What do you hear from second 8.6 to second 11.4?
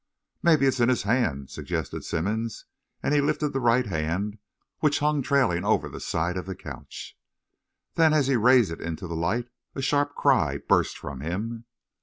it into the light, a sharp cry burst from